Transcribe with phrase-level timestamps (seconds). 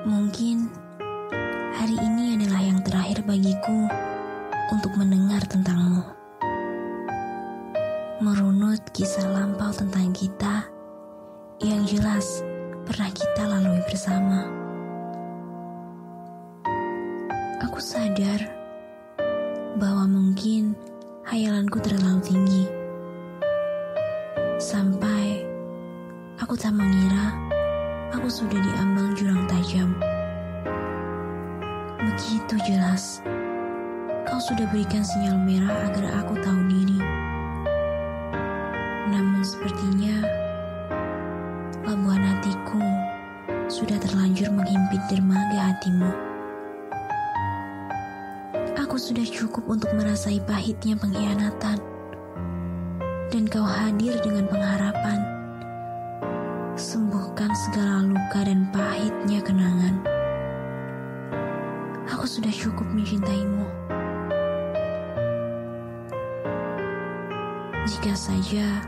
[0.00, 0.72] Mungkin
[1.76, 3.84] hari ini adalah yang terakhir bagiku
[4.72, 6.00] untuk mendengar tentangmu.
[8.24, 10.64] Merunut kisah lampau tentang kita
[11.60, 12.40] yang jelas
[12.88, 14.48] pernah kita lalui bersama.
[17.60, 18.40] Aku sadar
[19.76, 20.72] bahwa mungkin
[21.28, 22.64] hayalanku terlalu tinggi.
[24.56, 25.44] Sampai
[26.40, 27.36] aku tak mengira
[28.10, 29.94] aku sudah diambang jurang tajam.
[32.00, 33.22] Begitu jelas,
[34.26, 37.00] kau sudah berikan sinyal merah agar aku tahu diri.
[39.10, 40.26] Namun sepertinya
[41.86, 42.82] labuhan hatiku
[43.70, 46.10] sudah terlanjur menghimpit dermaga hatimu.
[48.74, 51.78] Aku sudah cukup untuk merasai pahitnya pengkhianatan.
[53.30, 55.39] Dan kau hadir dengan pengharapan.
[57.40, 59.96] Sembuhkan segala luka dan pahitnya kenangan.
[62.12, 63.64] Aku sudah cukup mencintaimu.
[67.88, 68.84] Jika saja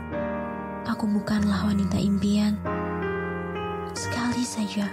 [0.85, 2.53] aku bukanlah wanita impian,
[3.97, 4.85] sekali saja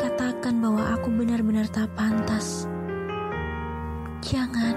[0.00, 2.64] katakan bahwa aku benar-benar tak pantas.
[4.24, 4.72] Jangan,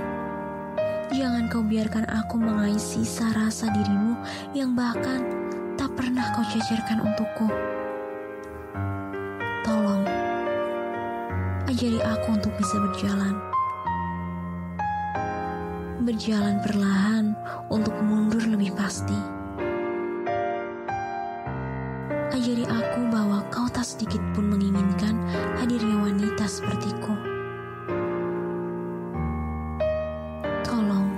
[1.08, 4.20] jangan kau biarkan aku mengais sisa rasa dirimu
[4.52, 5.24] yang bahkan
[5.80, 7.48] tak pernah kau cecerkan untukku.
[11.74, 13.34] Ajari aku untuk bisa berjalan.
[16.06, 17.34] Berjalan perlahan
[17.74, 19.18] untuk mundur lebih pasti.
[22.30, 25.18] Ajari aku bahwa kau tak sedikit pun menginginkan
[25.58, 27.18] hadirnya wanita sepertiku.
[30.62, 31.10] Tolong,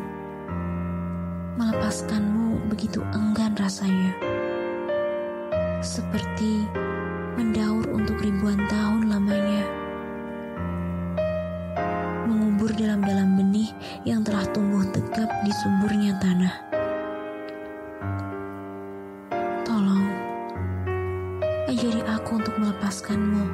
[1.59, 4.15] melepaskanmu begitu enggan rasanya.
[5.83, 6.63] Seperti
[7.35, 9.44] mendaur untuk ribuan tahun lamanya.
[12.25, 13.69] Mengubur dalam-dalam benih
[14.01, 16.55] yang telah tumbuh tegap di suburnya tanah.
[19.61, 20.09] Tolong,
[21.69, 23.45] ajari aku untuk melepaskanmu.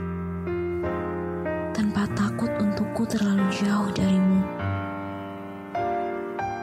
[1.76, 4.40] Tanpa takut untukku terlalu jauh darimu.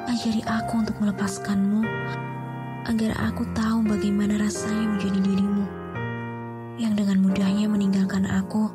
[0.08, 1.84] Ajari aku untuk melepaskanmu
[2.88, 5.64] agar aku tahu bagaimana rasanya menjadi dirimu
[6.80, 8.72] yang dengan mudahnya meninggalkan aku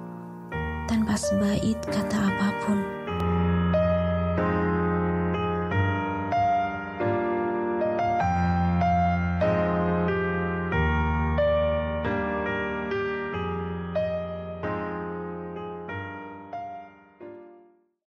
[0.86, 3.03] tanpa sebaik kata apa pun.